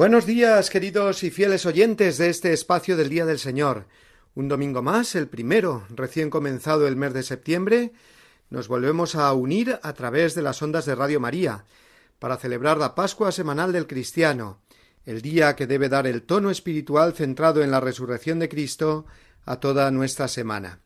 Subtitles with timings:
[0.00, 3.84] Buenos días, queridos y fieles oyentes de este espacio del Día del Señor.
[4.34, 7.92] Un domingo más, el primero, recién comenzado el mes de septiembre,
[8.48, 11.66] nos volvemos a unir a través de las ondas de Radio María
[12.18, 14.62] para celebrar la Pascua semanal del cristiano,
[15.04, 19.04] el día que debe dar el tono espiritual centrado en la resurrección de Cristo
[19.44, 20.80] a toda nuestra semana.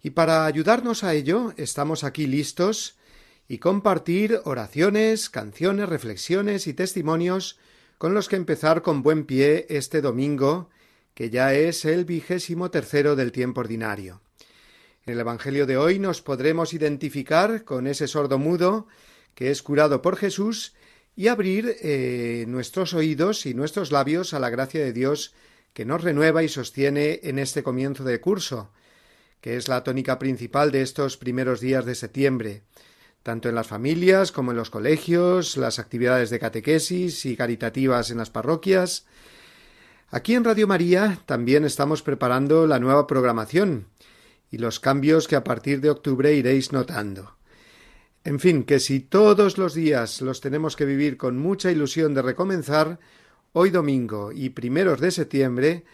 [0.00, 2.98] Y para ayudarnos a ello, estamos aquí listos
[3.48, 7.58] y compartir oraciones, canciones, reflexiones y testimonios
[8.04, 10.68] con los que empezar con buen pie este domingo,
[11.14, 14.20] que ya es el vigésimo tercero del tiempo ordinario.
[15.06, 18.88] En el Evangelio de hoy nos podremos identificar con ese sordo mudo
[19.34, 20.74] que es curado por Jesús
[21.16, 25.32] y abrir eh, nuestros oídos y nuestros labios a la gracia de Dios
[25.72, 28.70] que nos renueva y sostiene en este comienzo de curso,
[29.40, 32.64] que es la tónica principal de estos primeros días de septiembre,
[33.24, 38.18] tanto en las familias como en los colegios, las actividades de catequesis y caritativas en
[38.18, 39.06] las parroquias.
[40.10, 43.86] Aquí en Radio María también estamos preparando la nueva programación
[44.50, 47.38] y los cambios que a partir de octubre iréis notando.
[48.24, 52.20] En fin, que si todos los días los tenemos que vivir con mucha ilusión de
[52.20, 53.00] recomenzar,
[53.52, 55.84] hoy domingo y primeros de septiembre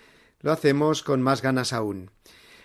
[0.40, 2.10] lo hacemos con más ganas aún.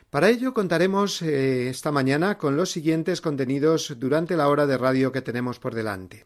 [0.10, 5.12] Para ello contaremos eh, esta mañana con los siguientes contenidos durante la hora de radio
[5.12, 6.26] que tenemos por delante.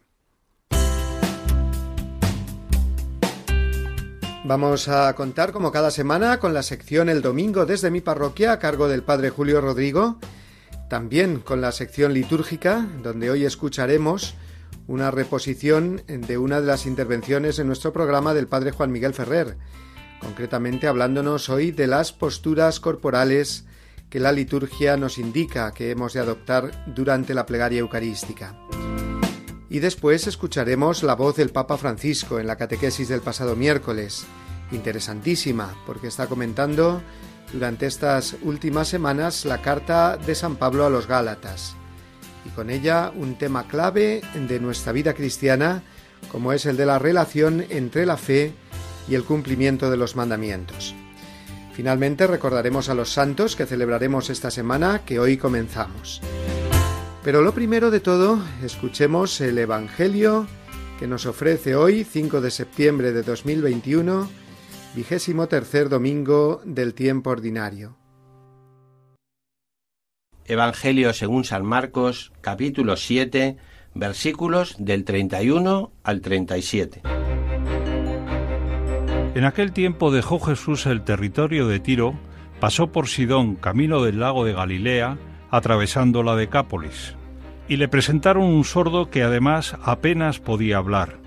[4.44, 8.58] Vamos a contar como cada semana con la sección El Domingo desde mi parroquia a
[8.58, 10.18] cargo del Padre Julio Rodrigo,
[10.88, 14.34] también con la sección litúrgica, donde hoy escucharemos
[14.88, 19.56] una reposición de una de las intervenciones en nuestro programa del Padre Juan Miguel Ferrer,
[20.20, 23.66] concretamente hablándonos hoy de las posturas corporales
[24.10, 28.56] que la liturgia nos indica que hemos de adoptar durante la plegaria eucarística.
[29.70, 34.26] Y después escucharemos la voz del Papa Francisco en la catequesis del pasado miércoles,
[34.72, 37.00] interesantísima, porque está comentando
[37.52, 41.76] durante estas últimas semanas la carta de San Pablo a los Gálatas,
[42.44, 45.84] y con ella un tema clave de nuestra vida cristiana,
[46.32, 48.52] como es el de la relación entre la fe
[49.08, 50.96] y el cumplimiento de los mandamientos.
[51.80, 56.20] Finalmente recordaremos a los santos que celebraremos esta semana que hoy comenzamos.
[57.24, 60.46] Pero lo primero de todo, escuchemos el Evangelio
[60.98, 64.28] que nos ofrece hoy, 5 de septiembre de 2021,
[64.94, 67.96] vigésimo tercer domingo del tiempo ordinario.
[70.44, 73.56] Evangelio según San Marcos, capítulo 7,
[73.94, 77.19] versículos del 31 al 37.
[79.34, 82.14] En aquel tiempo dejó Jesús el territorio de Tiro,
[82.58, 85.18] pasó por Sidón, camino del lago de Galilea,
[85.50, 87.14] atravesando la Decápolis,
[87.68, 91.18] y le presentaron un sordo que además apenas podía hablar,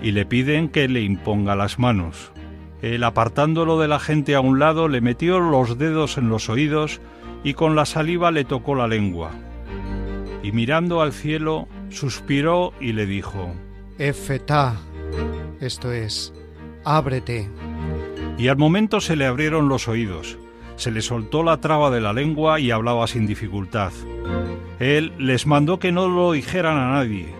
[0.00, 2.32] y le piden que le imponga las manos.
[2.80, 7.00] Él, apartándolo de la gente a un lado, le metió los dedos en los oídos
[7.42, 9.32] y con la saliva le tocó la lengua.
[10.44, 13.52] Y mirando al cielo, suspiró y le dijo,
[13.98, 14.76] Efetá,
[15.60, 16.32] esto es,
[16.96, 17.50] ábrete.
[18.38, 20.38] Y al momento se le abrieron los oídos,
[20.76, 23.92] se le soltó la traba de la lengua y hablaba sin dificultad.
[24.78, 27.34] Él les mandó que no lo dijeran a nadie,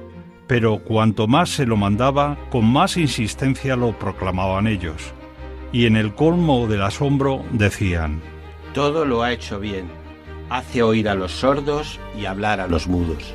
[0.49, 5.15] pero cuanto más se lo mandaba, con más insistencia lo proclamaban ellos.
[5.71, 8.21] Y en el colmo del asombro decían,
[8.75, 9.87] Todo lo ha hecho bien,
[10.51, 13.35] hace oír a los sordos y hablar a los mudos.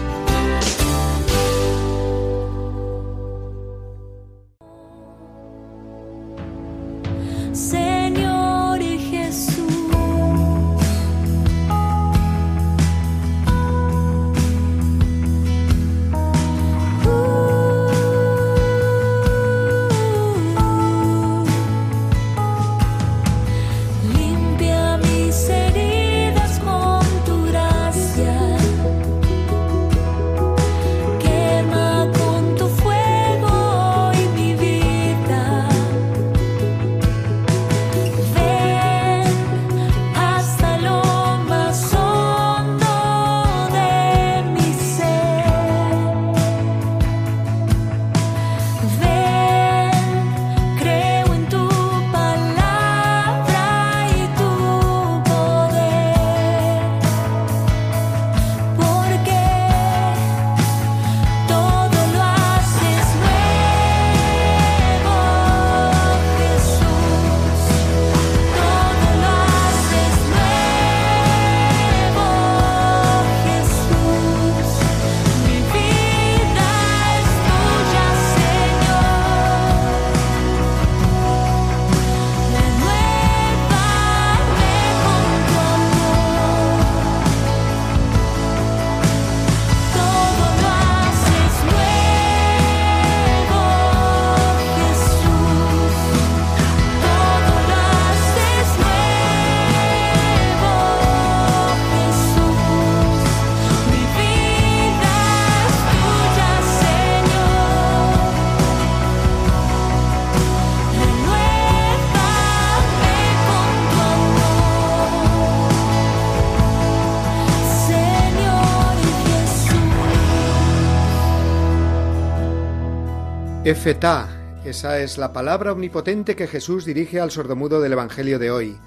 [123.71, 124.27] Efetá,
[124.65, 128.77] esa es la palabra omnipotente que Jesús dirige al sordomudo del Evangelio de hoy.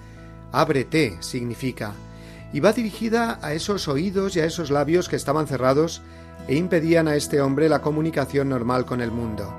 [0.53, 1.93] Ábrete significa,
[2.53, 6.03] y va dirigida a esos oídos y a esos labios que estaban cerrados
[6.49, 9.55] e impedían a este hombre la comunicación normal con el mundo.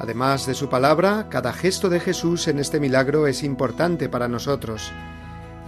[0.00, 4.90] Además de su palabra, cada gesto de Jesús en este milagro es importante para nosotros,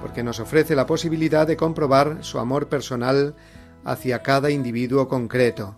[0.03, 3.37] porque nos ofrece la posibilidad de comprobar su amor personal
[3.85, 5.77] hacia cada individuo concreto.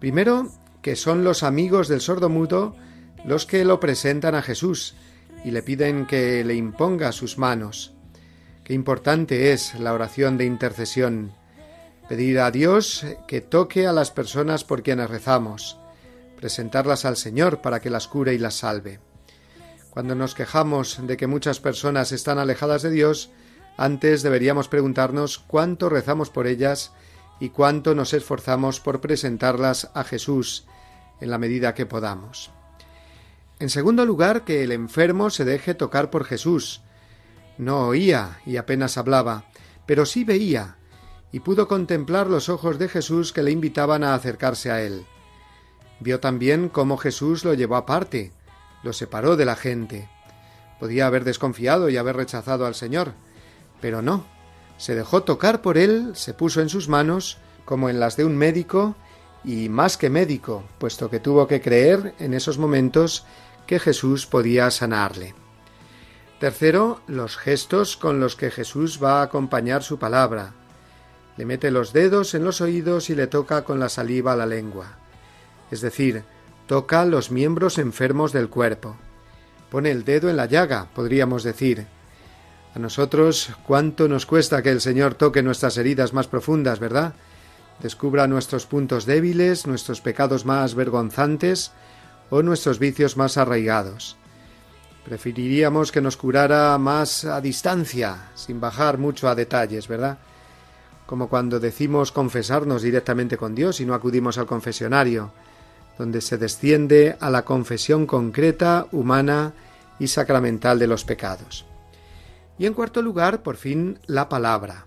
[0.00, 0.50] Primero,
[0.84, 2.76] que son los amigos del sordomudo
[3.24, 4.94] los que lo presentan a Jesús
[5.42, 7.94] y le piden que le imponga sus manos.
[8.64, 11.32] Qué importante es la oración de intercesión.
[12.06, 15.78] Pedir a Dios que toque a las personas por quienes rezamos,
[16.36, 19.00] presentarlas al Señor para que las cure y las salve.
[19.88, 23.30] Cuando nos quejamos de que muchas personas están alejadas de Dios,
[23.78, 26.92] antes deberíamos preguntarnos cuánto rezamos por ellas
[27.40, 30.66] y cuánto nos esforzamos por presentarlas a Jesús
[31.20, 32.50] en la medida que podamos.
[33.58, 36.82] En segundo lugar, que el enfermo se deje tocar por Jesús.
[37.56, 39.44] No oía y apenas hablaba,
[39.86, 40.76] pero sí veía,
[41.30, 45.06] y pudo contemplar los ojos de Jesús que le invitaban a acercarse a él.
[46.00, 48.32] Vio también cómo Jesús lo llevó aparte,
[48.82, 50.08] lo separó de la gente.
[50.80, 53.14] Podía haber desconfiado y haber rechazado al Señor,
[53.80, 54.33] pero no.
[54.76, 58.36] Se dejó tocar por él, se puso en sus manos, como en las de un
[58.36, 58.96] médico,
[59.44, 63.24] y más que médico, puesto que tuvo que creer en esos momentos
[63.66, 65.34] que Jesús podía sanarle.
[66.40, 70.52] Tercero, los gestos con los que Jesús va a acompañar su palabra.
[71.36, 74.98] Le mete los dedos en los oídos y le toca con la saliva la lengua.
[75.70, 76.24] Es decir,
[76.66, 78.96] toca los miembros enfermos del cuerpo.
[79.70, 81.86] Pone el dedo en la llaga, podríamos decir.
[82.74, 87.14] A nosotros cuánto nos cuesta que el Señor toque nuestras heridas más profundas, ¿verdad?
[87.80, 91.72] descubra nuestros puntos débiles, nuestros pecados más vergonzantes
[92.30, 94.16] o nuestros vicios más arraigados.
[95.04, 100.18] Preferiríamos que nos curara más a distancia, sin bajar mucho a detalles, ¿verdad?
[101.06, 105.32] Como cuando decimos confesarnos directamente con Dios y no acudimos al confesionario,
[105.98, 109.52] donde se desciende a la confesión concreta, humana
[109.98, 111.66] y sacramental de los pecados.
[112.58, 114.86] Y en cuarto lugar, por fin, la palabra.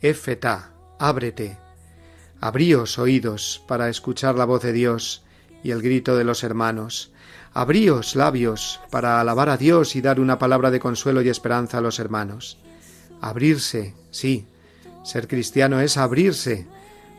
[0.00, 1.58] Efeta, ábrete,
[2.44, 5.22] Abríos oídos para escuchar la voz de Dios
[5.62, 7.10] y el grito de los hermanos.
[7.54, 11.80] Abríos labios para alabar a Dios y dar una palabra de consuelo y esperanza a
[11.80, 12.58] los hermanos.
[13.22, 14.46] Abrirse, sí.
[15.04, 16.66] Ser cristiano es abrirse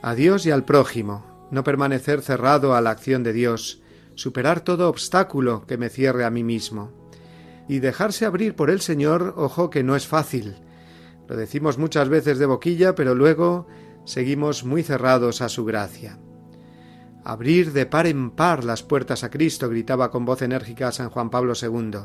[0.03, 3.81] a Dios y al prójimo, no permanecer cerrado a la acción de Dios,
[4.13, 6.91] superar todo obstáculo que me cierre a mí mismo.
[7.67, 10.55] Y dejarse abrir por el Señor, ojo que no es fácil.
[11.27, 13.67] Lo decimos muchas veces de boquilla, pero luego
[14.05, 16.19] seguimos muy cerrados a su gracia.
[17.23, 21.31] Abrir de par en par las puertas a Cristo, gritaba con voz enérgica San Juan
[21.31, 21.97] Pablo II.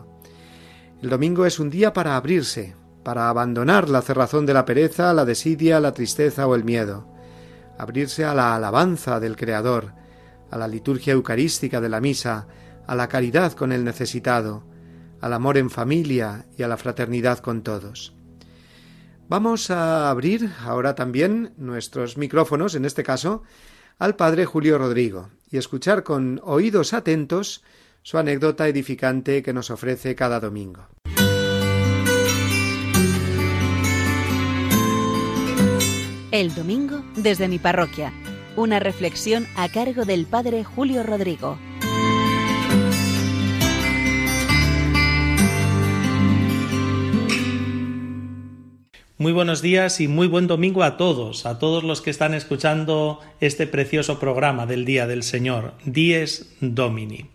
[1.02, 5.25] El domingo es un día para abrirse, para abandonar la cerrazón de la pereza, la
[5.25, 7.07] desidia, la tristeza o el miedo,
[7.79, 9.93] abrirse a la alabanza del Creador,
[10.50, 12.47] a la liturgia eucarística de la misa,
[12.87, 14.64] a la caridad con el necesitado,
[15.21, 18.15] al amor en familia y a la fraternidad con todos.
[19.29, 23.43] Vamos a abrir ahora también nuestros micrófonos, en este caso,
[23.99, 27.62] al padre Julio Rodrigo, y escuchar con oídos atentos
[28.03, 30.89] su anécdota edificante que nos ofrece cada domingo.
[36.33, 38.12] El domingo desde mi parroquia.
[38.57, 41.59] Una reflexión a cargo del padre Julio Rodrigo.
[49.21, 53.21] Muy buenos días y muy buen domingo a todos, a todos los que están escuchando
[53.39, 57.27] este precioso programa del Día del Señor, Dies Domini.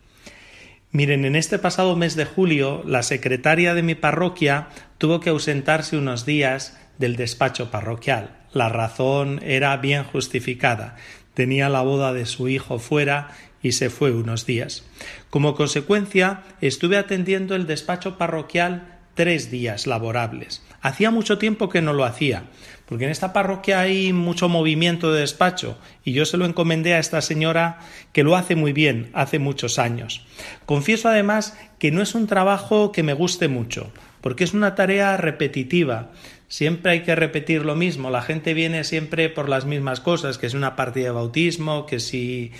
[0.89, 5.95] Miren, en este pasado mes de julio, la secretaria de mi parroquia tuvo que ausentarse
[5.95, 8.35] unos días del despacho parroquial.
[8.51, 10.95] La razón era bien justificada.
[11.35, 13.29] Tenía la boda de su hijo fuera
[13.61, 14.83] y se fue unos días.
[15.29, 20.61] Como consecuencia, estuve atendiendo el despacho parroquial tres días laborables.
[20.81, 22.43] Hacía mucho tiempo que no lo hacía,
[22.85, 26.99] porque en esta parroquia hay mucho movimiento de despacho y yo se lo encomendé a
[26.99, 27.79] esta señora
[28.13, 30.25] que lo hace muy bien, hace muchos años.
[30.65, 33.91] Confieso además que no es un trabajo que me guste mucho,
[34.21, 36.11] porque es una tarea repetitiva.
[36.47, 40.45] Siempre hay que repetir lo mismo, la gente viene siempre por las mismas cosas, que
[40.45, 42.51] es una partida de bautismo, que si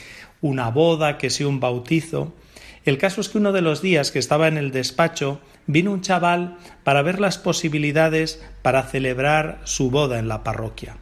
[0.41, 2.33] una boda, que si un bautizo.
[2.85, 6.01] El caso es que uno de los días que estaba en el despacho vino un
[6.01, 10.97] chaval para ver las posibilidades para celebrar su boda en la parroquia.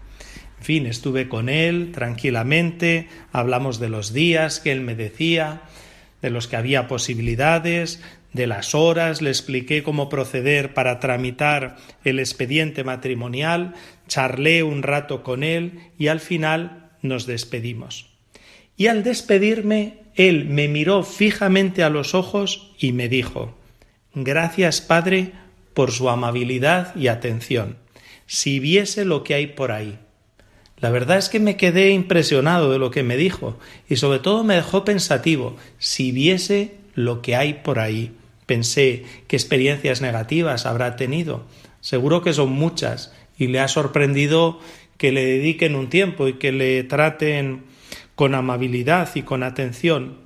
[0.60, 5.62] En fin, estuve con él tranquilamente, hablamos de los días que él me decía.
[6.22, 11.76] de los que había posibilidades, de las horas, le expliqué cómo proceder para tramitar
[12.06, 13.74] el expediente matrimonial,
[14.08, 18.13] charlé un rato con él y al final nos despedimos.
[18.78, 23.56] Y al despedirme, él me miró fijamente a los ojos y me dijo
[24.16, 25.32] Gracias, Padre,
[25.74, 27.78] por su amabilidad y atención.
[28.28, 29.98] Si viese lo que hay por ahí.
[30.80, 33.58] La verdad es que me quedé impresionado de lo que me dijo
[33.90, 35.56] y sobre todo me dejó pensativo.
[35.80, 38.12] Si viese lo que hay por ahí.
[38.46, 41.46] Pensé qué experiencias negativas habrá tenido.
[41.82, 44.60] Seguro que son muchas y le ha sorprendido
[44.98, 47.64] que le dediquen un tiempo y que le traten
[48.16, 50.18] con amabilidad y con atención.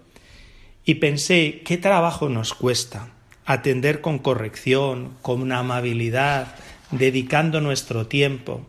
[0.86, 3.10] Y pensé qué trabajo nos cuesta
[3.46, 6.56] atender con corrección, con amabilidad,
[6.92, 8.68] dedicando nuestro tiempo.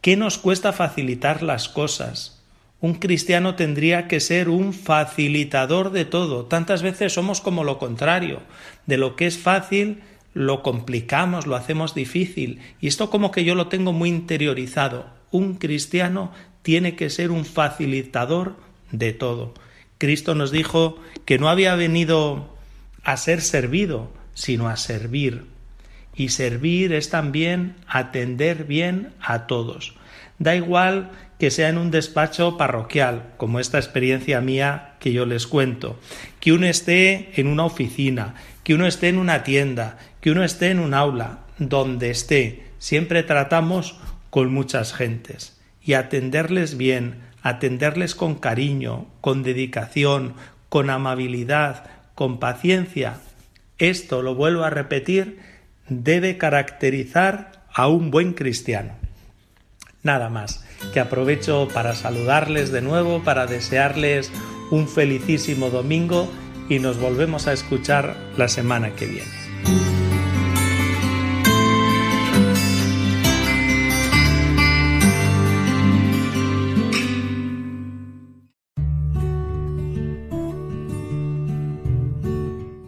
[0.00, 2.42] ¿Qué nos cuesta facilitar las cosas?
[2.80, 6.46] Un cristiano tendría que ser un facilitador de todo.
[6.46, 8.40] Tantas veces somos como lo contrario.
[8.86, 10.00] De lo que es fácil,
[10.32, 12.60] lo complicamos, lo hacemos difícil.
[12.80, 15.06] Y esto como que yo lo tengo muy interiorizado.
[15.30, 16.32] Un cristiano
[16.68, 18.54] tiene que ser un facilitador
[18.92, 19.54] de todo.
[19.96, 22.54] Cristo nos dijo que no había venido
[23.04, 25.46] a ser servido, sino a servir.
[26.14, 29.94] Y servir es también atender bien a todos.
[30.38, 35.46] Da igual que sea en un despacho parroquial, como esta experiencia mía que yo les
[35.46, 35.98] cuento,
[36.38, 40.70] que uno esté en una oficina, que uno esté en una tienda, que uno esté
[40.70, 43.98] en un aula, donde esté, siempre tratamos
[44.28, 45.57] con muchas gentes
[45.88, 50.34] y atenderles bien, atenderles con cariño, con dedicación,
[50.68, 53.20] con amabilidad, con paciencia.
[53.78, 55.38] Esto, lo vuelvo a repetir,
[55.88, 58.96] debe caracterizar a un buen cristiano.
[60.02, 64.30] Nada más que aprovecho para saludarles de nuevo, para desearles
[64.70, 66.30] un felicísimo domingo
[66.68, 69.97] y nos volvemos a escuchar la semana que viene.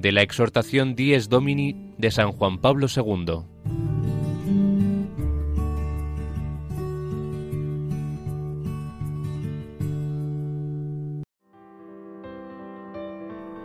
[0.00, 3.42] De la exhortación Dies Domini de San Juan Pablo II.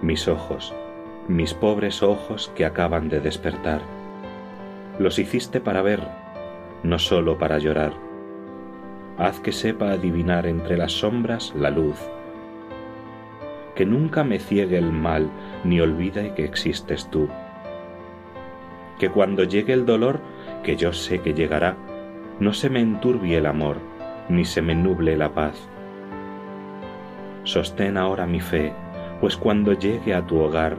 [0.01, 0.74] mis ojos,
[1.27, 3.82] mis pobres ojos que acaban de despertar.
[5.00, 6.01] Los hiciste para ver,
[6.84, 7.94] no sólo para llorar.
[9.18, 11.98] Haz que sepa adivinar entre las sombras la luz.
[13.75, 15.29] Que nunca me ciegue el mal
[15.63, 17.29] ni olvide que existes tú.
[19.00, 20.22] Que cuando llegue el dolor,
[20.63, 21.75] que yo sé que llegará,
[22.39, 23.77] no se me enturbie el amor,
[24.29, 25.70] ni se me nuble la paz.
[27.44, 28.74] Sostén ahora mi fe,
[29.20, 30.77] pues cuando llegue a tu hogar,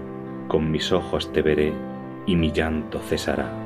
[0.49, 1.73] con mis ojos te veré
[2.26, 3.66] y mi llanto cesará.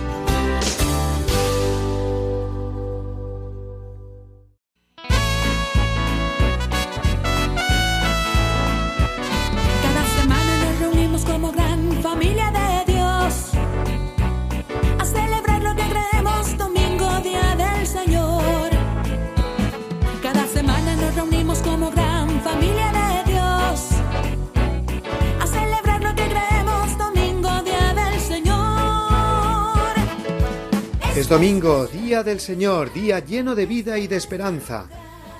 [31.31, 34.89] Domingo, día del Señor, día lleno de vida y de esperanza.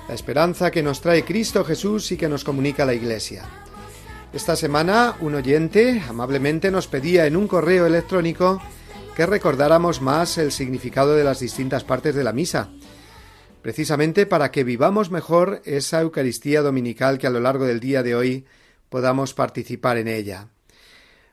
[0.08, 3.44] La esperanza que nos trae Cristo Jesús y que nos comunica la Iglesia.
[4.32, 8.58] Esta semana un oyente amablemente nos pedía en un correo electrónico
[9.14, 12.70] que recordáramos más el significado de las distintas partes de la misa,
[13.60, 18.14] precisamente para que vivamos mejor esa Eucaristía dominical que a lo largo del día de
[18.14, 18.46] hoy
[18.88, 20.51] podamos participar en ella.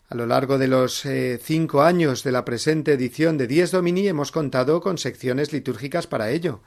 [0.09, 4.07] A lo largo de los eh, cinco años de la presente edición de Dies Domini
[4.07, 6.63] hemos contado con secciones litúrgicas para ello.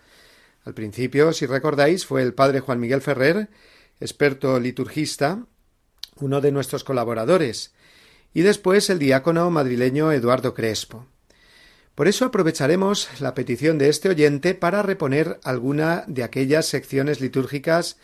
[0.64, 3.48] Al principio, si recordáis, fue el padre Juan Miguel Ferrer,
[3.98, 5.44] experto liturgista,
[6.20, 7.74] uno de nuestros colaboradores,
[8.33, 11.07] y después el diácono madrileño Eduardo Crespo.
[11.96, 17.96] Por eso aprovecharemos la petición de este oyente para reponer alguna de aquellas secciones litúrgicas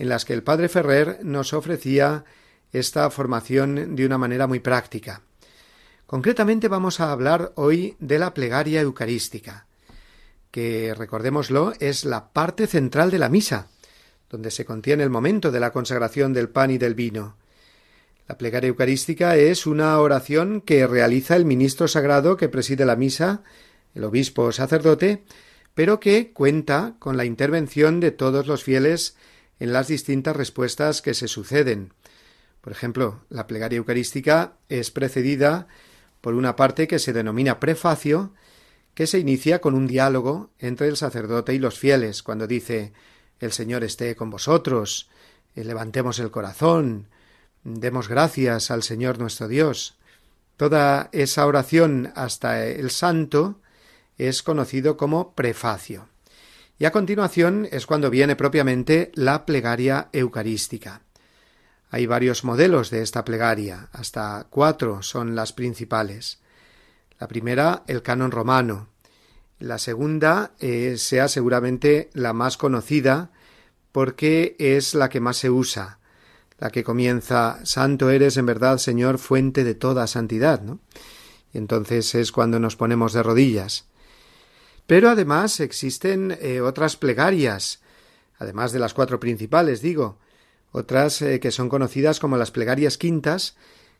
[0.00, 2.24] en las que el padre Ferrer nos ofrecía
[2.72, 5.22] esta formación de una manera muy práctica.
[6.06, 9.66] Concretamente vamos a hablar hoy de la plegaria eucarística,
[10.50, 13.68] que, recordémoslo, es la parte central de la misa,
[14.28, 17.36] donde se contiene el momento de la consagración del pan y del vino.
[18.28, 23.42] La plegaria eucarística es una oración que realiza el ministro sagrado que preside la misa,
[23.94, 25.24] el obispo o sacerdote,
[25.74, 29.16] pero que cuenta con la intervención de todos los fieles
[29.58, 31.92] en las distintas respuestas que se suceden.
[32.62, 35.66] Por ejemplo, la plegaria eucarística es precedida
[36.20, 38.32] por una parte que se denomina prefacio,
[38.94, 42.92] que se inicia con un diálogo entre el sacerdote y los fieles, cuando dice
[43.40, 45.10] El Señor esté con vosotros,
[45.56, 47.08] eh, levantemos el corazón,
[47.64, 49.98] demos gracias al Señor nuestro Dios.
[50.56, 53.60] Toda esa oración hasta el santo
[54.18, 56.06] es conocido como prefacio.
[56.78, 61.02] Y a continuación es cuando viene propiamente la plegaria eucarística.
[61.94, 66.40] Hay varios modelos de esta plegaria, hasta cuatro son las principales.
[67.18, 68.88] La primera, el canon romano.
[69.58, 73.30] La segunda eh, sea seguramente la más conocida
[73.92, 75.98] porque es la que más se usa,
[76.58, 80.80] la que comienza Santo eres en verdad, Señor, fuente de toda santidad, ¿no?
[81.52, 83.84] Y entonces es cuando nos ponemos de rodillas.
[84.86, 87.82] Pero además existen eh, otras plegarias,
[88.38, 90.18] además de las cuatro principales, digo,
[90.72, 93.56] otras eh, que son conocidas como las plegarias quintas,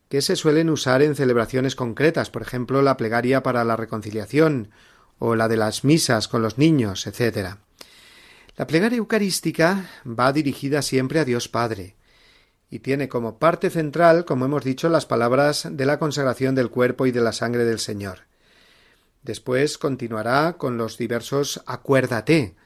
[0.09, 4.71] que se suelen usar en celebraciones concretas, por ejemplo, la plegaria para la reconciliación
[5.19, 7.57] o la de las misas con los niños, etc.
[8.57, 11.97] La plegaria eucarística va dirigida siempre a Dios Padre
[12.69, 17.07] y tiene como parte central, como hemos dicho, las palabras de la consagración del cuerpo
[17.07, 18.21] y de la sangre del Señor.
[19.23, 22.57] Después continuará con los diversos acuérdate.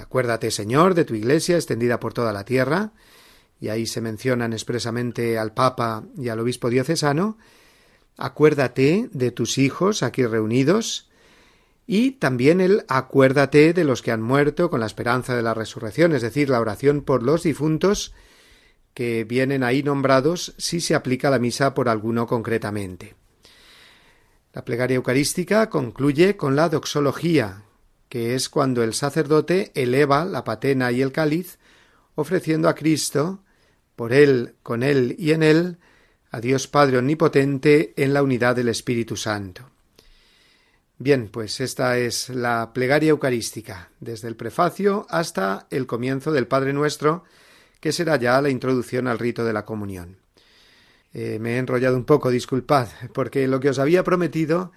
[0.00, 2.92] Acuérdate, Señor, de tu iglesia extendida por toda la tierra,
[3.60, 7.38] y ahí se mencionan expresamente al Papa y al obispo diocesano.
[8.16, 11.10] Acuérdate de tus hijos aquí reunidos,
[11.86, 16.12] y también el acuérdate de los que han muerto con la esperanza de la resurrección,
[16.14, 18.12] es decir, la oración por los difuntos
[18.92, 23.14] que vienen ahí nombrados si se aplica la misa por alguno concretamente.
[24.52, 27.62] La plegaria eucarística concluye con la doxología,
[28.08, 31.58] que es cuando el sacerdote eleva la patena y el cáliz,
[32.14, 33.42] ofreciendo a Cristo,
[33.96, 35.78] por él, con él y en él,
[36.30, 39.70] a Dios Padre Omnipotente en la unidad del Espíritu Santo.
[40.98, 46.72] Bien, pues esta es la plegaria eucarística, desde el prefacio hasta el comienzo del Padre
[46.72, 47.24] Nuestro,
[47.80, 50.18] que será ya la introducción al rito de la comunión.
[51.12, 54.72] Eh, me he enrollado un poco, disculpad, porque lo que os había prometido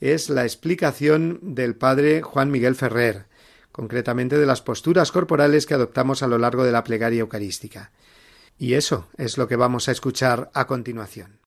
[0.00, 3.26] es la explicación del padre Juan Miguel Ferrer,
[3.72, 7.90] concretamente de las posturas corporales que adoptamos a lo largo de la plegaria eucarística.
[8.58, 11.38] Y eso es lo que vamos a escuchar a continuación.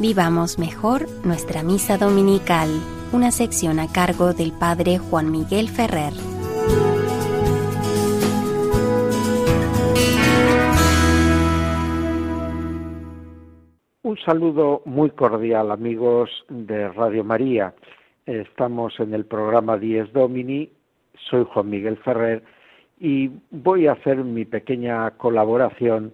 [0.00, 2.68] Vivamos mejor nuestra misa dominical,
[3.12, 6.12] una sección a cargo del padre Juan Miguel Ferrer.
[14.02, 17.74] Un saludo muy cordial amigos de Radio María.
[18.26, 20.70] Estamos en el programa Dies Domini.
[21.30, 22.42] Soy Juan Miguel Ferrer
[22.98, 26.12] y voy a hacer mi pequeña colaboración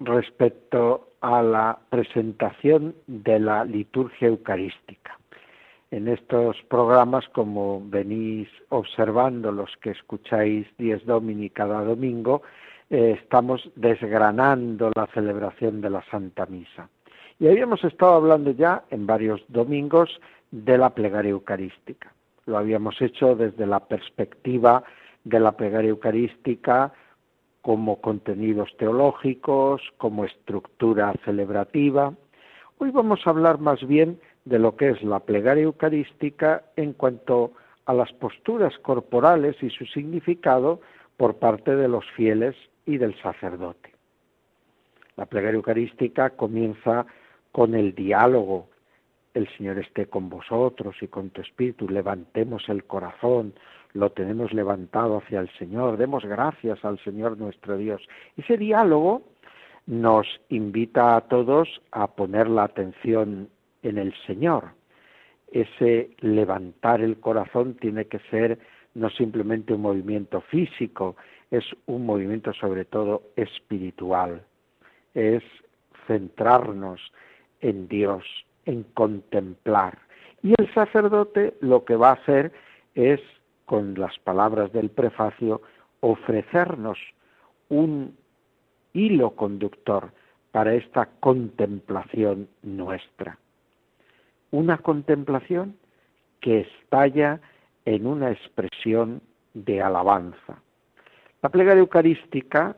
[0.00, 5.18] respecto a la presentación de la liturgia eucarística.
[5.90, 12.42] En estos programas, como venís observando los que escucháis Dies Domini cada domingo,
[12.90, 16.88] eh, estamos desgranando la celebración de la Santa Misa.
[17.38, 22.12] Y habíamos estado hablando ya en varios domingos de la plegaria eucarística.
[22.50, 24.82] Lo habíamos hecho desde la perspectiva
[25.22, 26.92] de la plegaria eucarística
[27.62, 32.12] como contenidos teológicos, como estructura celebrativa.
[32.78, 37.52] Hoy vamos a hablar más bien de lo que es la plegaria eucarística en cuanto
[37.86, 40.80] a las posturas corporales y su significado
[41.16, 43.92] por parte de los fieles y del sacerdote.
[45.16, 47.06] La plegaria eucarística comienza
[47.52, 48.69] con el diálogo.
[49.40, 53.54] El Señor esté con vosotros y con tu espíritu, levantemos el corazón,
[53.94, 58.06] lo tenemos levantado hacia el Señor, demos gracias al Señor nuestro Dios.
[58.36, 59.22] Ese diálogo
[59.86, 63.48] nos invita a todos a poner la atención
[63.82, 64.72] en el Señor.
[65.50, 68.58] Ese levantar el corazón tiene que ser
[68.92, 71.16] no simplemente un movimiento físico,
[71.50, 74.44] es un movimiento sobre todo espiritual.
[75.14, 75.42] Es
[76.06, 77.00] centrarnos
[77.60, 78.24] en Dios,
[78.70, 79.98] en contemplar.
[80.42, 82.52] Y el sacerdote lo que va a hacer
[82.94, 83.20] es,
[83.66, 85.60] con las palabras del prefacio,
[86.00, 86.98] ofrecernos
[87.68, 88.16] un
[88.92, 90.12] hilo conductor
[90.52, 93.38] para esta contemplación nuestra.
[94.50, 95.76] Una contemplación
[96.40, 97.40] que estalla
[97.84, 99.20] en una expresión
[99.54, 100.62] de alabanza.
[101.42, 102.76] La plegaria eucarística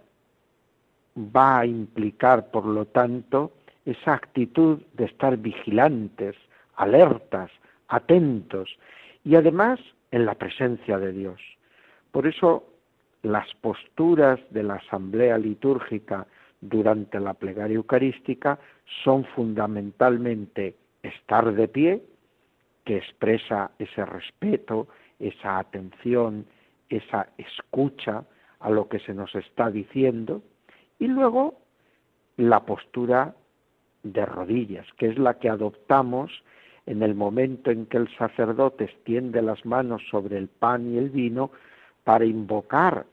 [1.16, 3.52] va a implicar, por lo tanto,
[3.84, 6.36] esa actitud de estar vigilantes,
[6.76, 7.50] alertas,
[7.88, 8.68] atentos
[9.24, 11.40] y además en la presencia de Dios.
[12.10, 12.64] Por eso
[13.22, 16.26] las posturas de la asamblea litúrgica
[16.60, 18.58] durante la plegaria eucarística
[19.04, 22.02] son fundamentalmente estar de pie,
[22.84, 26.46] que expresa ese respeto, esa atención,
[26.88, 28.24] esa escucha
[28.60, 30.42] a lo que se nos está diciendo,
[30.98, 31.54] y luego
[32.36, 33.34] la postura
[34.02, 36.30] de rodillas, que es la que adoptamos
[36.86, 41.10] en el momento en que el sacerdote extiende las manos sobre el pan y el
[41.10, 41.50] vino
[42.04, 43.06] para invocar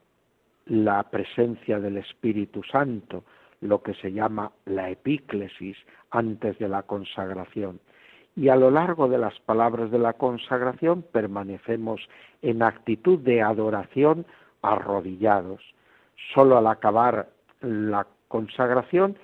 [0.65, 3.23] la presencia del Espíritu Santo,
[3.61, 5.77] lo que se llama la epíclesis
[6.11, 7.79] antes de la consagración.
[8.35, 12.01] Y a lo largo de las palabras de la consagración permanecemos
[12.41, 14.25] en actitud de adoración
[14.61, 15.61] arrodillados.
[16.33, 17.29] Solo al acabar
[17.61, 19.17] la consagración,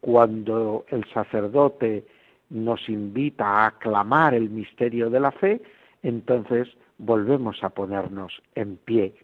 [0.00, 2.04] cuando el sacerdote
[2.48, 5.60] nos invita a aclamar el misterio de la fe,
[6.02, 9.14] entonces volvemos a ponernos en pie,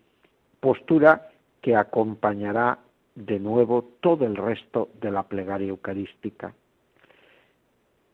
[0.61, 1.29] postura
[1.61, 2.79] que acompañará
[3.15, 6.55] de nuevo todo el resto de la plegaria eucarística.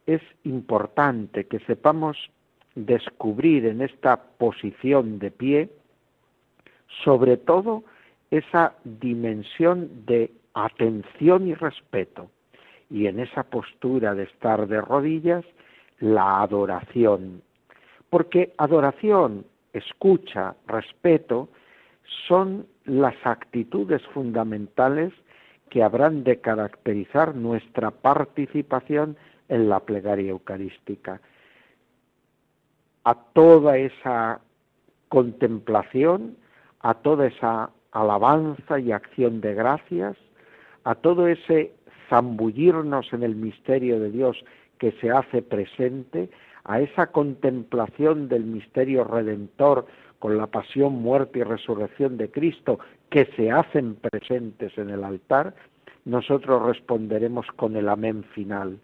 [0.07, 2.17] Es importante que sepamos
[2.75, 5.71] descubrir en esta posición de pie
[7.05, 7.85] sobre todo
[8.31, 12.31] esa dimensión de atención y respeto
[12.93, 15.45] y en esa postura de estar de rodillas
[15.99, 17.43] la adoración.
[18.11, 21.49] Porque adoración, escucha, respeto
[22.29, 25.13] son las actitudes fundamentales
[25.71, 29.17] que habrán de caracterizar nuestra participación
[29.49, 31.23] en la plegaria eucarística.
[33.05, 34.41] A toda esa
[35.09, 36.37] contemplación,
[36.81, 40.17] a toda esa alabanza y acción de gracias,
[40.85, 41.73] a todo ese
[42.13, 44.37] zambullirnos en el misterio de Dios
[44.79, 46.29] que se hace presente,
[46.65, 49.87] a esa contemplación del misterio redentor
[50.19, 52.79] con la pasión, muerte y resurrección de Cristo
[53.11, 55.55] que se hacen presentes en el altar,
[56.05, 58.79] nosotros responderemos con el amén final.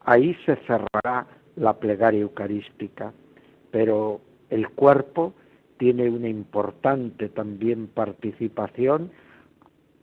[0.00, 1.26] Ahí se cerrará
[1.56, 3.12] la plegaria eucarística,
[3.70, 5.34] pero el cuerpo
[5.76, 9.10] tiene una importante también participación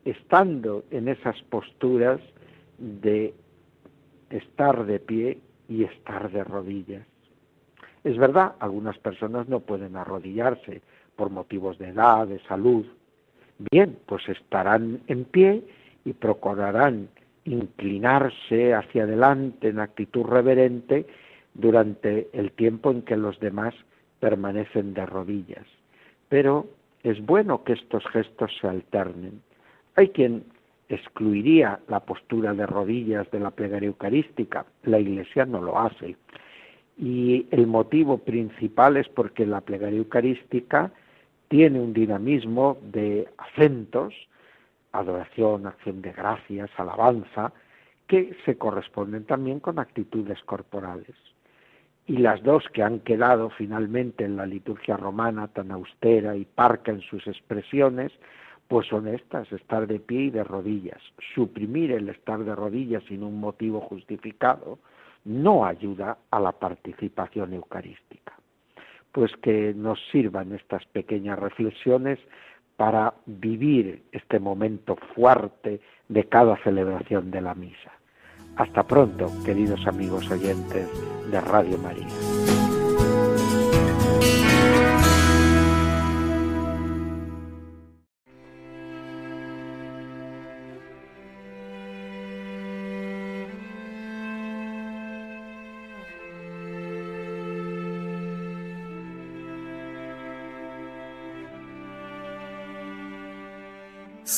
[0.05, 2.19] estando en esas posturas
[2.77, 3.33] de
[4.29, 7.05] estar de pie y estar de rodillas.
[8.03, 10.81] Es verdad, algunas personas no pueden arrodillarse
[11.15, 12.85] por motivos de edad, de salud.
[13.71, 15.63] Bien, pues estarán en pie
[16.03, 17.09] y procurarán
[17.45, 21.05] inclinarse hacia adelante en actitud reverente
[21.53, 23.75] durante el tiempo en que los demás
[24.19, 25.65] permanecen de rodillas.
[26.29, 26.67] Pero
[27.03, 29.41] es bueno que estos gestos se alternen.
[29.95, 30.43] Hay quien
[30.89, 34.65] excluiría la postura de rodillas de la plegaria eucarística.
[34.83, 36.17] La Iglesia no lo hace
[37.01, 40.91] y el motivo principal es porque la plegaria eucarística
[41.47, 44.13] tiene un dinamismo de acentos,
[44.91, 47.53] adoración, acción de gracias, alabanza,
[48.07, 51.15] que se corresponden también con actitudes corporales.
[52.05, 56.91] Y las dos que han quedado finalmente en la liturgia romana tan austera y parca
[56.91, 58.11] en sus expresiones,
[58.71, 61.01] pues son estas, estar de pie y de rodillas.
[61.35, 64.79] Suprimir el estar de rodillas sin un motivo justificado,
[65.25, 68.31] no ayuda a la participación eucarística.
[69.11, 72.17] Pues que nos sirvan estas pequeñas reflexiones
[72.77, 77.91] para vivir este momento fuerte de cada celebración de la misa.
[78.55, 80.87] Hasta pronto, queridos amigos oyentes
[81.29, 82.60] de Radio María.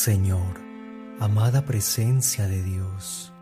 [0.04, 0.60] Señor,
[1.18, 3.32] amada presencia de Dios,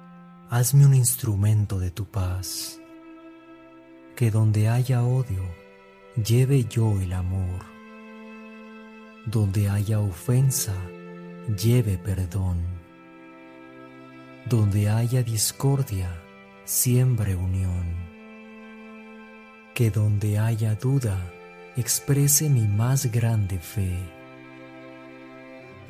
[0.48, 2.79] hazme un instrumento de tu paz.
[4.14, 5.42] Que donde haya odio,
[6.25, 7.64] lleve yo el amor.
[9.27, 10.77] Donde haya ofensa,
[11.61, 12.59] lleve perdón.
[14.48, 16.16] Donde haya discordia,
[16.64, 17.92] siembre unión.
[19.75, 21.18] Que donde haya duda,
[21.77, 24.21] exprese mi más grande fe.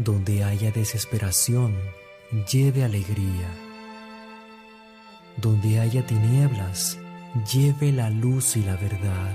[0.04, 1.76] Donde haya desesperación,
[2.50, 3.48] lleve alegría.
[5.36, 6.98] Donde haya tinieblas,
[7.52, 9.32] lleve la luz y la verdad.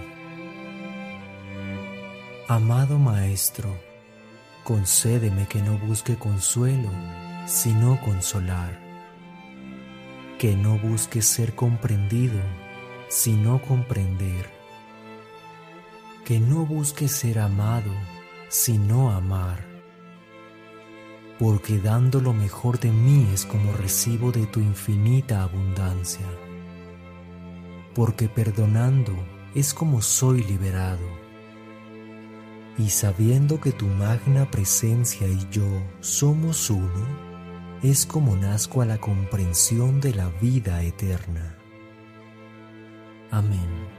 [2.49, 3.73] Amado Maestro,
[4.65, 6.89] concédeme que no busque consuelo,
[7.45, 8.77] sino consolar.
[10.37, 12.41] Que no busque ser comprendido,
[13.07, 14.49] sino comprender.
[16.25, 17.93] Que no busque ser amado,
[18.49, 19.66] sino amar.
[21.39, 26.25] Porque dando lo mejor de mí es como recibo de tu infinita abundancia.
[27.93, 29.13] Porque perdonando
[29.53, 31.27] es como soy liberado
[32.77, 35.67] y sabiendo que tu magna presencia y yo
[35.99, 37.27] somos uno,
[37.81, 41.57] es como nazco a la comprensión de la vida eterna.
[43.31, 43.96] Amén.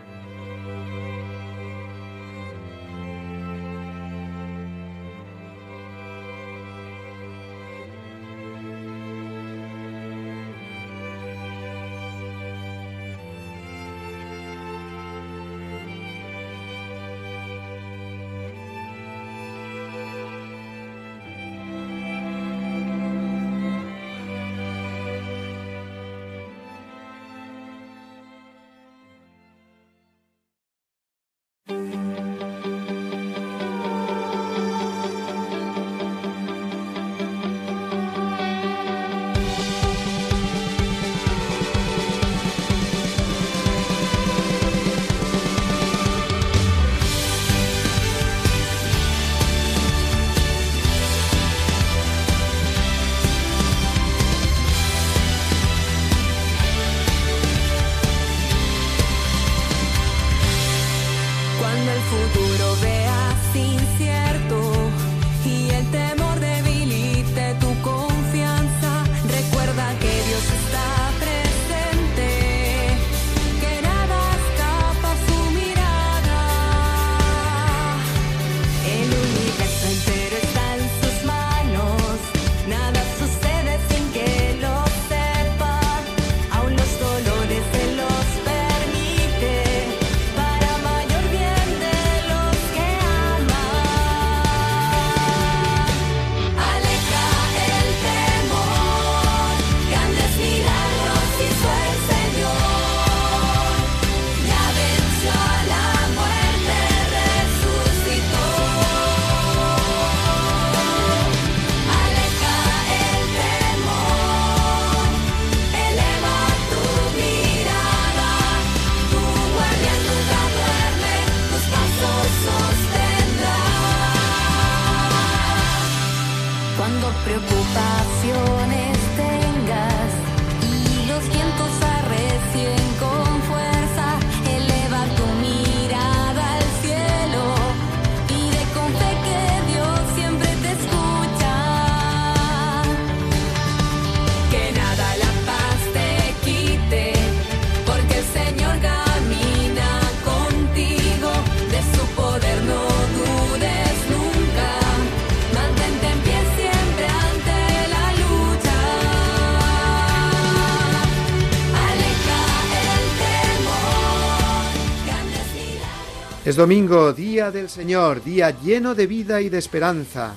[166.58, 170.34] Domingo, día del Señor, día lleno de vida y de esperanza,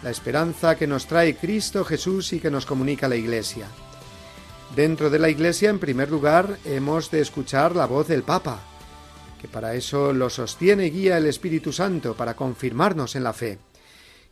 [0.00, 3.66] la esperanza que nos trae Cristo Jesús y que nos comunica la Iglesia.
[4.76, 8.60] Dentro de la Iglesia, en primer lugar, hemos de escuchar la voz del Papa,
[9.42, 13.58] que para eso lo sostiene y guía el Espíritu Santo, para confirmarnos en la fe.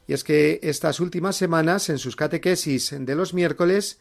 [0.07, 3.99] Y es que estas últimas semanas, en sus catequesis de los miércoles,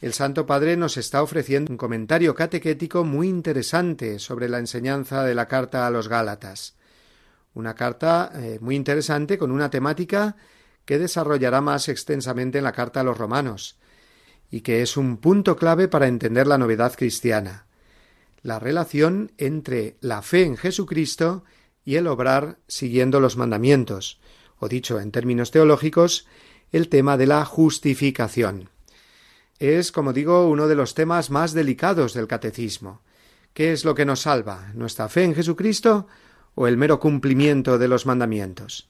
[0.00, 5.34] el Santo Padre nos está ofreciendo un comentario catequético muy interesante sobre la enseñanza de
[5.34, 6.76] la carta a los Gálatas.
[7.54, 10.36] Una carta eh, muy interesante con una temática
[10.84, 13.78] que desarrollará más extensamente en la carta a los romanos,
[14.50, 17.66] y que es un punto clave para entender la novedad cristiana,
[18.42, 21.44] la relación entre la fe en Jesucristo
[21.84, 24.20] y el obrar siguiendo los mandamientos,
[24.58, 26.26] o dicho en términos teológicos,
[26.72, 28.73] el tema de la justificación.
[29.58, 33.02] Es, como digo, uno de los temas más delicados del catecismo.
[33.52, 34.72] ¿Qué es lo que nos salva?
[34.74, 36.08] ¿Nuestra fe en Jesucristo
[36.54, 38.88] o el mero cumplimiento de los mandamientos?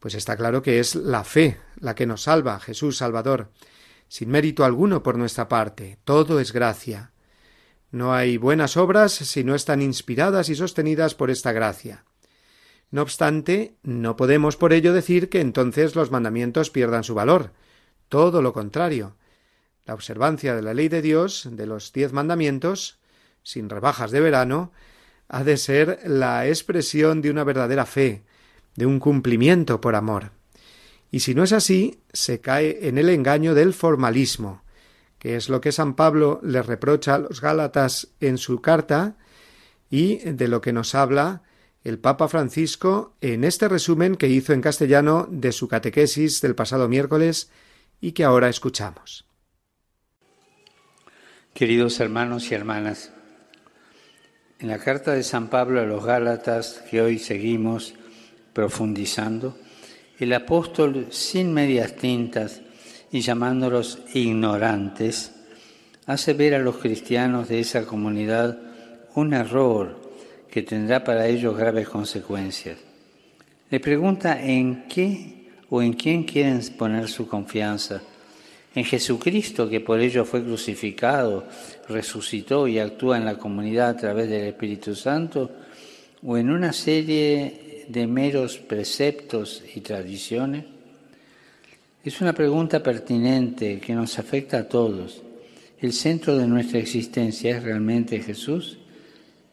[0.00, 3.50] Pues está claro que es la fe la que nos salva, Jesús Salvador,
[4.08, 7.12] sin mérito alguno por nuestra parte, todo es gracia.
[7.90, 12.04] No hay buenas obras si no están inspiradas y sostenidas por esta gracia.
[12.90, 17.52] No obstante, no podemos por ello decir que entonces los mandamientos pierdan su valor.
[18.08, 19.16] Todo lo contrario.
[19.84, 22.98] La observancia de la ley de Dios, de los diez mandamientos,
[23.42, 24.72] sin rebajas de verano,
[25.28, 28.22] ha de ser la expresión de una verdadera fe,
[28.76, 30.30] de un cumplimiento por amor.
[31.10, 34.62] Y si no es así, se cae en el engaño del formalismo,
[35.18, 39.16] que es lo que San Pablo le reprocha a los Gálatas en su carta
[39.90, 41.42] y de lo que nos habla
[41.84, 46.88] el Papa Francisco en este resumen que hizo en castellano de su catequesis del pasado
[46.88, 47.50] miércoles
[48.00, 49.31] y que ahora escuchamos.
[51.54, 53.12] Queridos hermanos y hermanas,
[54.58, 57.92] en la carta de San Pablo a los Gálatas que hoy seguimos
[58.54, 59.58] profundizando,
[60.18, 62.62] el apóstol sin medias tintas
[63.10, 65.34] y llamándolos ignorantes,
[66.06, 68.58] hace ver a los cristianos de esa comunidad
[69.14, 70.00] un error
[70.50, 72.78] que tendrá para ellos graves consecuencias.
[73.68, 78.00] Le pregunta en qué o en quién quieren poner su confianza.
[78.74, 81.44] En Jesucristo, que por ello fue crucificado,
[81.88, 85.50] resucitó y actúa en la comunidad a través del Espíritu Santo,
[86.24, 90.64] o en una serie de meros preceptos y tradiciones.
[92.04, 95.22] Es una pregunta pertinente que nos afecta a todos.
[95.80, 98.78] ¿El centro de nuestra existencia es realmente Jesús?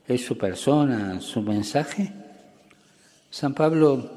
[0.07, 2.11] ¿Es su persona, su mensaje?
[3.29, 4.11] San Pablo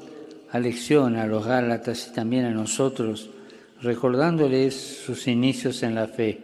[0.51, 3.29] alecciona a los Gálatas y también a nosotros,
[3.83, 6.39] recordándoles sus inicios en la fe,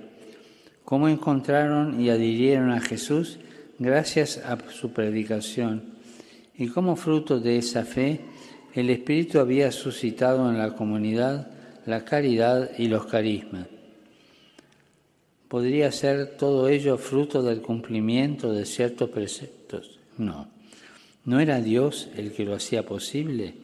[0.84, 3.40] cómo encontraron y adhirieron a Jesús
[3.80, 5.84] gracias a su predicación,
[6.58, 8.20] y cómo fruto de esa fe
[8.76, 11.48] el Espíritu había suscitado en la comunidad
[11.86, 13.68] la caridad y los carismas.
[15.48, 19.98] ¿Podría ser todo ello fruto del cumplimiento de ciertos preceptos?
[20.18, 20.48] No.
[21.26, 23.56] ¿No era Dios el que lo hacía posible?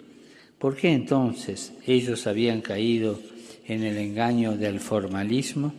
[0.58, 3.20] ¿Por qué entonces ellos habían caído
[3.68, 5.74] en el engaño del formalismo?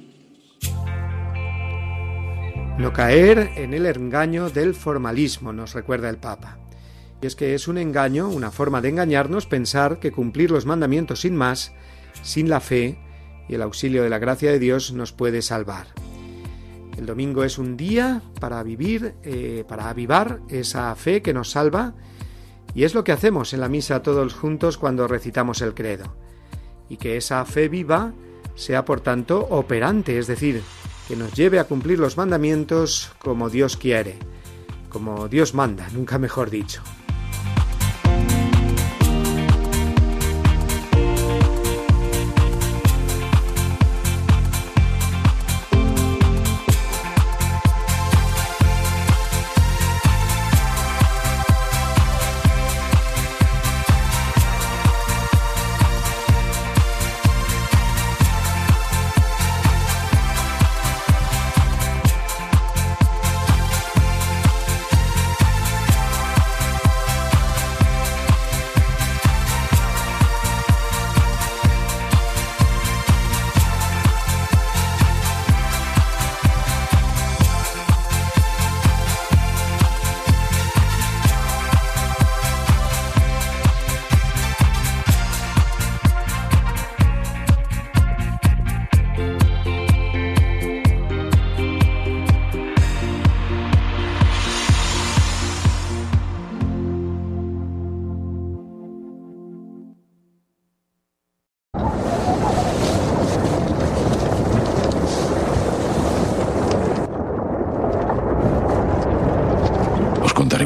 [2.78, 6.58] No caer en el engaño del formalismo, nos recuerda el Papa.
[7.22, 11.20] Y es que es un engaño, una forma de engañarnos pensar que cumplir los mandamientos
[11.20, 11.72] sin más
[12.22, 12.98] sin la fe
[13.48, 15.86] y el auxilio de la gracia de Dios nos puede salvar.
[16.96, 21.94] El domingo es un día para vivir, eh, para avivar esa fe que nos salva
[22.74, 26.25] y es lo que hacemos en la misa todos juntos cuando recitamos el credo.
[26.88, 28.12] Y que esa fe viva
[28.54, 30.62] sea por tanto operante, es decir,
[31.08, 34.16] que nos lleve a cumplir los mandamientos como Dios quiere,
[34.88, 36.82] como Dios manda, nunca mejor dicho.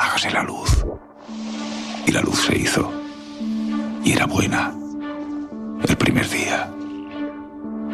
[0.00, 0.84] hágase la luz.
[2.06, 2.90] Y la luz se hizo.
[4.02, 4.74] Y era buena.
[5.86, 6.70] El primer día.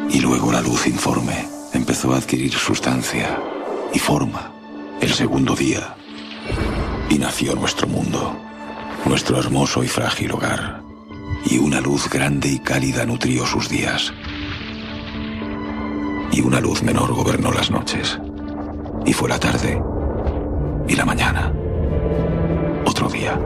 [0.09, 3.37] Y luego la luz informe empezó a adquirir sustancia
[3.93, 4.53] y forma.
[5.01, 5.95] El segundo día.
[7.09, 8.35] Y nació nuestro mundo,
[9.05, 10.81] nuestro hermoso y frágil hogar.
[11.45, 14.13] Y una luz grande y cálida nutrió sus días.
[16.31, 18.19] Y una luz menor gobernó las noches.
[19.05, 19.81] Y fue la tarde
[20.87, 21.53] y la mañana.
[22.89, 23.37] Otro día.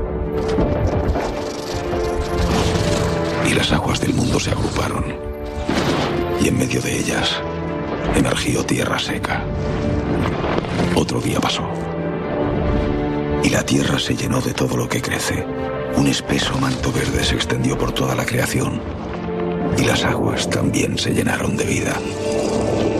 [3.50, 5.04] Y las aguas del mundo se agruparon.
[6.39, 7.42] Y en medio de ellas
[8.16, 9.44] emergió tierra seca.
[10.96, 11.68] Otro día pasó.
[13.44, 15.44] Y la tierra se llenó de todo lo que crece.
[15.96, 18.80] Un espeso manto verde se extendió por toda la creación.
[19.76, 21.96] Y las aguas también se llenaron de vida.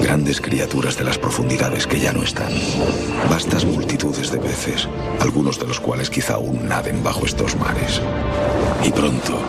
[0.02, 2.52] Grandes criaturas de las profundidades que ya no están.
[3.30, 4.88] Vastas multitudes de peces,
[5.20, 8.02] algunos de los cuales quizá aún naden bajo estos mares.
[8.84, 9.40] Y pronto,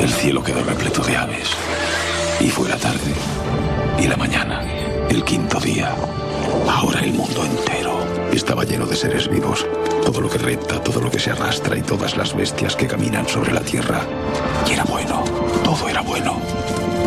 [0.00, 1.50] el cielo quedó repleto de aves.
[2.40, 3.12] Y fue la tarde
[3.98, 4.62] y la mañana,
[5.10, 5.94] el quinto día.
[6.68, 7.98] Ahora el mundo entero
[8.32, 9.66] estaba lleno de seres vivos.
[10.04, 13.28] Todo lo que repta, todo lo que se arrastra y todas las bestias que caminan
[13.28, 14.02] sobre la tierra.
[14.68, 15.24] Y era bueno,
[15.64, 16.40] todo era bueno.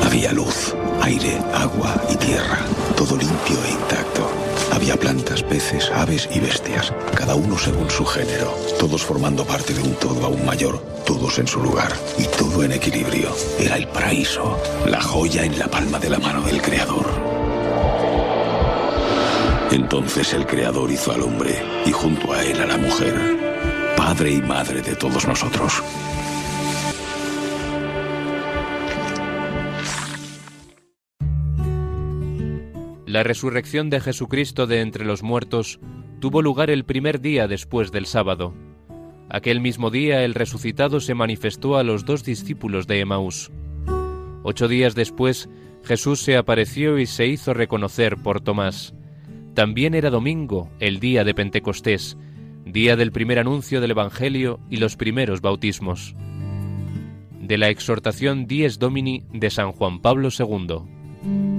[0.04, 0.76] Había luz,
[1.10, 2.60] aire, agua y tierra,
[2.96, 4.30] todo limpio e intacto.
[4.72, 9.82] Había plantas, peces, aves y bestias, cada uno según su género, todos formando parte de
[9.82, 13.30] un todo aún mayor, todos en su lugar y todo en equilibrio.
[13.58, 17.08] Era el paraíso, la joya en la palma de la mano del Creador.
[19.72, 23.16] Entonces el Creador hizo al hombre y junto a él a la mujer,
[23.98, 25.82] padre y madre de todos nosotros.
[33.20, 35.82] La resurrección de Jesucristo de entre los muertos
[36.22, 38.54] tuvo lugar el primer día después del sábado.
[39.30, 43.52] Aquel mismo día el resucitado se manifestó a los dos discípulos de Emaús.
[44.44, 45.50] Ocho días después
[45.84, 48.94] Jesús se apareció y se hizo reconocer por Tomás.
[49.54, 52.18] También era domingo, el día de Pentecostés,
[52.64, 56.16] día del primer anuncio del Evangelio y los primeros bautismos.
[57.42, 61.59] De la exhortación Dies Domini de San Juan Pablo II.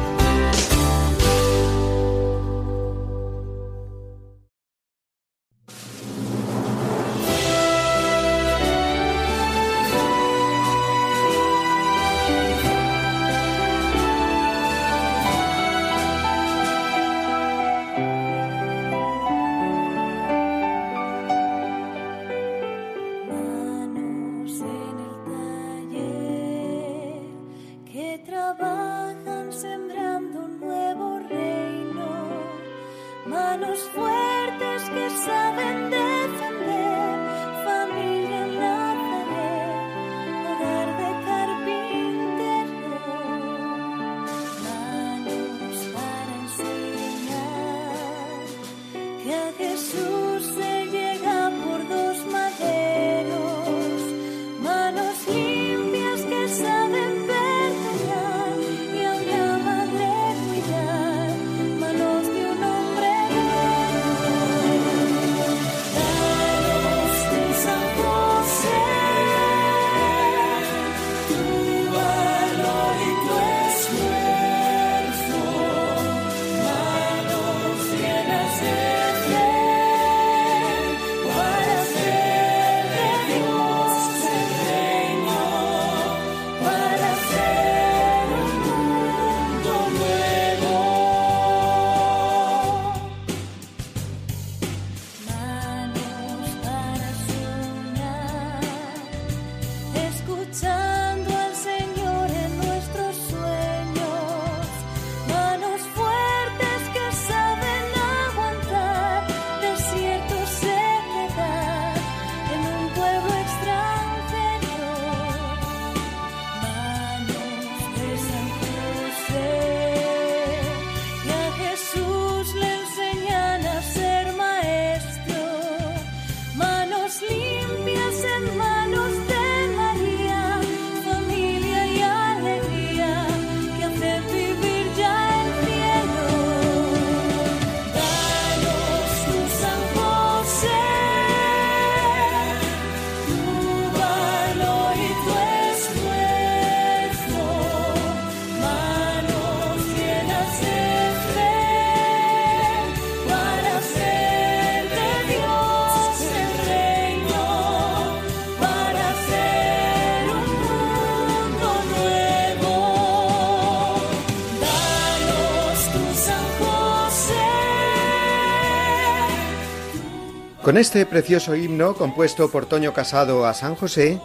[170.71, 174.21] Con este precioso himno compuesto por Toño Casado a San José,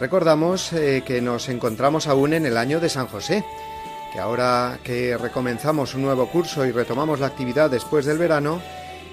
[0.00, 3.44] recordamos eh, que nos encontramos aún en el año de San José,
[4.12, 8.60] que ahora que recomenzamos un nuevo curso y retomamos la actividad después del verano,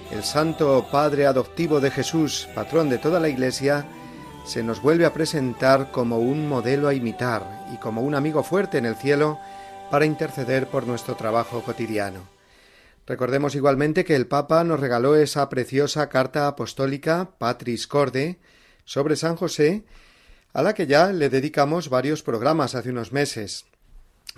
[0.10, 3.86] el Santo Padre Adoptivo de Jesús, patrón de toda la Iglesia,
[4.44, 8.80] se nos vuelve a presentar como un modelo a imitar y como un amigo fuerte
[8.80, 9.38] en el cielo
[9.92, 12.41] para interceder por nuestro trabajo cotidiano.
[13.08, 18.40] Recordemos igualmente que el Papa nos regaló esa preciosa carta apostólica Patris Corde
[18.86, 19.84] sobre San José,
[20.54, 23.66] a la que ya le dedicamos varios programas hace unos meses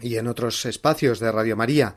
[0.01, 1.95] y en otros espacios de Radio María,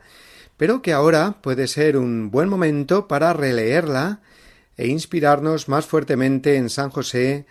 [0.57, 4.21] pero que ahora puede ser un buen momento para releerla
[4.75, 7.45] e inspirarnos más fuertemente en San José,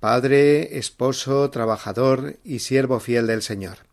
[0.00, 3.85] Padre, esposo, trabajador y siervo fiel del Señor.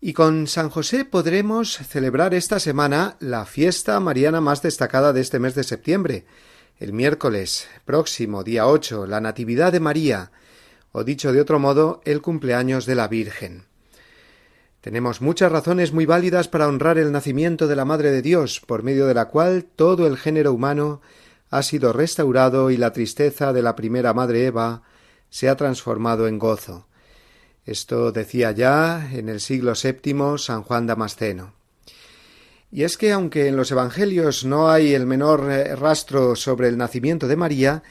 [0.00, 5.40] Y con San José podremos celebrar esta semana la fiesta mariana más destacada de este
[5.40, 6.24] mes de septiembre,
[6.78, 10.30] el miércoles próximo, día 8, la Natividad de María,
[10.92, 13.64] o dicho de otro modo, el cumpleaños de la Virgen.
[14.80, 18.84] Tenemos muchas razones muy válidas para honrar el nacimiento de la Madre de Dios, por
[18.84, 21.00] medio de la cual todo el género humano
[21.50, 24.82] ha sido restaurado y la tristeza de la primera Madre Eva
[25.28, 26.87] se ha transformado en gozo.
[27.68, 31.52] Esto decía ya en el siglo VII San Juan Damasceno.
[32.72, 36.78] Y es que aunque en los Evangelios no hay el menor eh, rastro sobre el
[36.78, 37.82] nacimiento de María,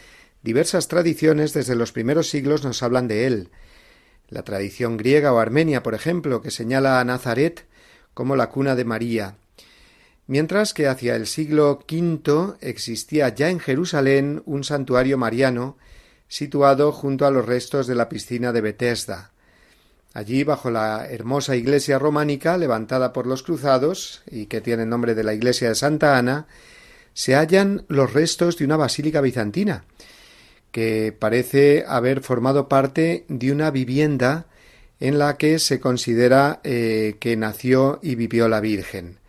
[0.42, 3.52] diversas tradiciones desde los primeros siglos nos hablan de él.
[4.30, 7.68] La tradición griega o armenia, por ejemplo, que señala a Nazaret
[8.16, 9.36] como la cuna de María,
[10.26, 15.78] mientras que hacia el siglo V existía ya en Jerusalén un santuario mariano
[16.28, 19.34] situado junto a los restos de la piscina de Bethesda.
[20.18, 25.14] Allí, bajo la hermosa iglesia románica levantada por los cruzados y que tiene el nombre
[25.14, 26.48] de la iglesia de Santa Ana,
[27.14, 29.84] se hallan los restos de una basílica bizantina,
[30.72, 34.48] que parece haber formado parte de una vivienda
[35.00, 39.20] en la que se considera eh, que nació y vivió la Virgen.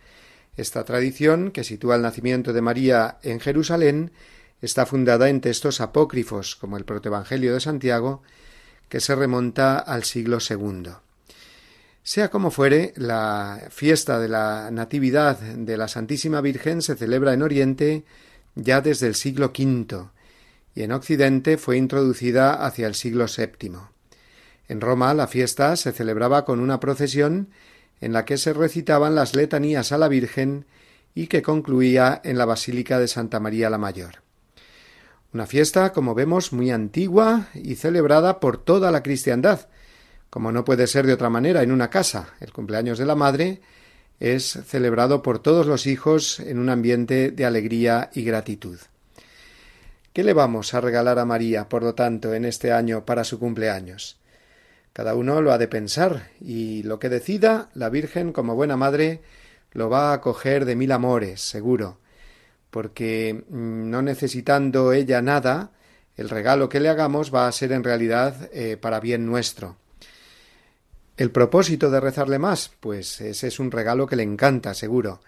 [0.57, 4.09] Esta tradición, que sitúa el nacimiento de María en Jerusalén,
[4.59, 8.23] está fundada en textos apócrifos, como el Protoevangelio de Santiago,
[8.89, 10.89] que se remonta al siglo II.
[12.03, 17.43] Sea como fuere, la fiesta de la Natividad de la Santísima Virgen se celebra en
[17.43, 18.03] Oriente
[18.55, 20.07] ya desde el siglo V
[20.75, 23.73] y en Occidente fue introducida hacia el siglo VII.
[24.67, 27.49] En Roma la fiesta se celebraba con una procesión
[28.01, 30.65] en la que se recitaban las letanías a la Virgen
[31.15, 34.28] y que concluía en la Basílica de Santa María la Mayor.
[35.31, 39.67] Una fiesta, como vemos, muy antigua y celebrada por toda la cristiandad,
[40.31, 42.33] como no puede ser de otra manera en una casa.
[42.39, 43.61] El cumpleaños de la madre
[44.19, 48.79] es celebrado por todos los hijos en un ambiente de alegría y gratitud.
[50.13, 53.37] ¿Qué le vamos a regalar a María, por lo tanto, en este año para su
[53.37, 54.17] cumpleaños?
[54.93, 59.21] Cada uno lo ha de pensar, y lo que decida, la Virgen, como buena madre,
[59.73, 61.99] lo va a acoger de mil amores, seguro,
[62.69, 65.71] porque mm, no necesitando ella nada,
[66.15, 69.77] el regalo que le hagamos va a ser en realidad eh, para bien nuestro.
[71.17, 72.71] ¿El propósito de rezarle más?
[72.79, 75.21] Pues ese es un regalo que le encanta, seguro.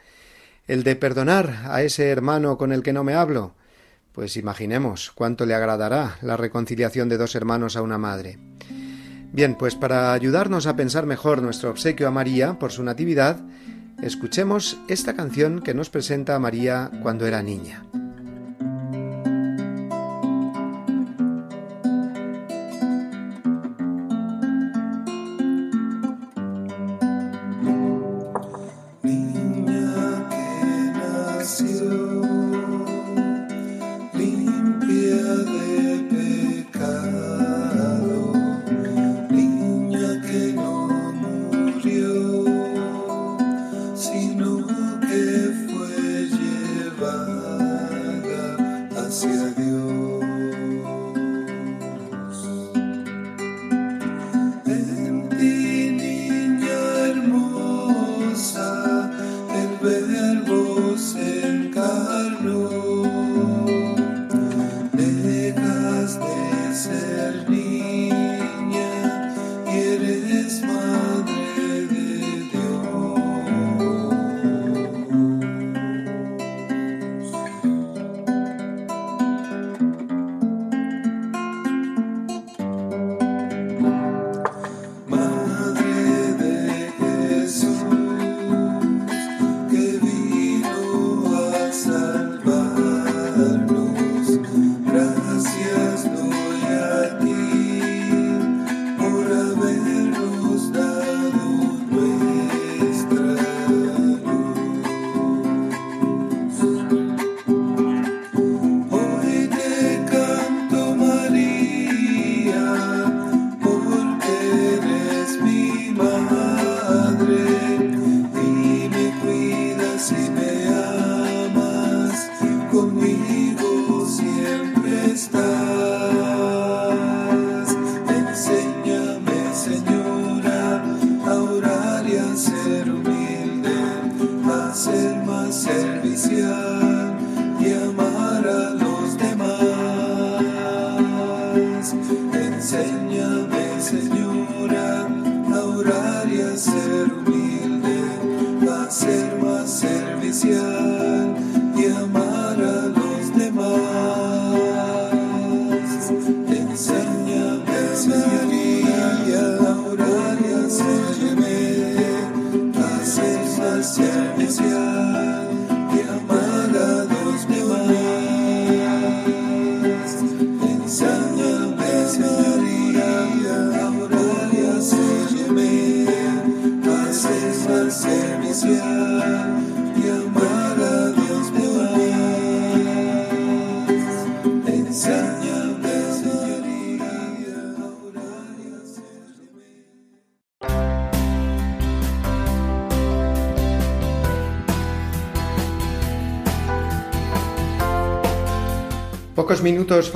[0.68, 3.56] ¿El de perdonar a ese hermano con el que no me hablo?
[4.14, 8.38] Pues imaginemos cuánto le agradará la reconciliación de dos hermanos a una madre.
[9.34, 13.39] Bien, pues para ayudarnos a pensar mejor nuestro obsequio a María por su natividad,
[14.02, 17.84] Escuchemos esta canción que nos presenta María cuando era niña.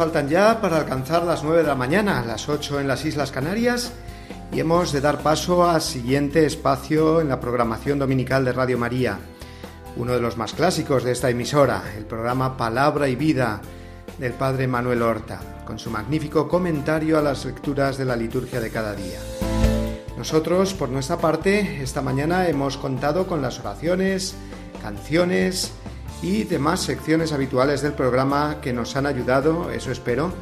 [0.05, 3.91] Faltan ya para alcanzar las 9 de la mañana, las 8 en las Islas Canarias,
[4.53, 9.17] y hemos de dar paso al siguiente espacio en la programación dominical de Radio María,
[9.97, 13.61] uno de los más clásicos de esta emisora, el programa Palabra y Vida
[14.19, 18.69] del Padre Manuel Horta, con su magnífico comentario a las lecturas de la liturgia de
[18.69, 19.17] cada día.
[20.19, 24.35] Nosotros, por nuestra parte, esta mañana hemos contado con las oraciones,
[24.83, 25.73] canciones
[26.25, 30.33] y demás secciones habituales del programa que nos han ayudado, eso espero,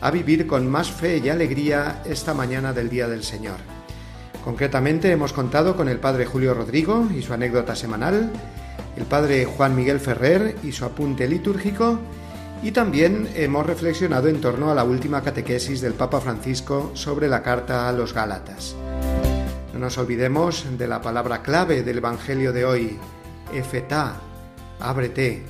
[0.00, 3.56] a vivir con más fe y alegría esta mañana del Día del Señor.
[4.44, 8.30] Concretamente hemos contado con el Padre Julio Rodrigo y su anécdota semanal,
[8.96, 11.98] el Padre Juan Miguel Ferrer y su apunte litúrgico,
[12.62, 17.42] y también hemos reflexionado en torno a la última catequesis del Papa Francisco sobre la
[17.42, 18.76] carta a los Gálatas.
[19.72, 22.98] No nos olvidemos de la palabra clave del Evangelio de hoy,
[23.52, 24.20] efetá,
[24.80, 25.44] ábrete,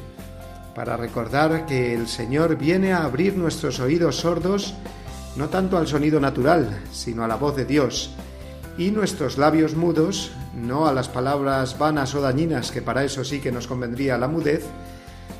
[0.75, 4.75] para recordar que el Señor viene a abrir nuestros oídos sordos
[5.37, 8.11] no tanto al sonido natural, sino a la voz de Dios,
[8.77, 13.41] y nuestros labios mudos, no a las palabras vanas o dañinas, que para eso sí
[13.41, 14.65] que nos convendría la mudez,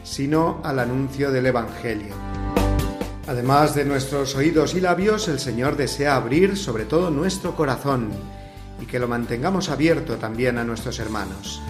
[0.05, 2.15] sino al anuncio del Evangelio.
[3.27, 8.09] Además de nuestros oídos y labios, el Señor desea abrir sobre todo nuestro corazón
[8.81, 11.61] y que lo mantengamos abierto también a nuestros hermanos.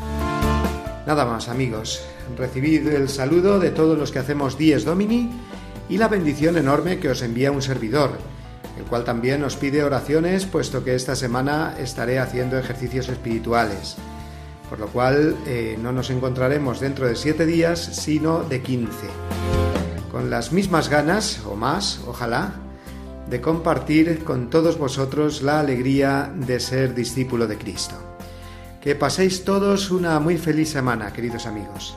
[1.09, 2.03] Nada más amigos,
[2.37, 5.31] recibid el saludo de todos los que hacemos Dies Domini
[5.89, 8.11] y la bendición enorme que os envía un servidor,
[8.77, 13.97] el cual también os pide oraciones puesto que esta semana estaré haciendo ejercicios espirituales,
[14.69, 19.07] por lo cual eh, no nos encontraremos dentro de siete días, sino de quince,
[20.13, 22.53] con las mismas ganas, o más, ojalá,
[23.31, 27.97] de compartir con todos vosotros la alegría de ser discípulo de Cristo.
[28.81, 31.97] Que paséis todos una muy feliz semana, queridos amigos.